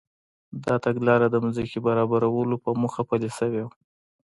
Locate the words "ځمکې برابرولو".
1.55-2.55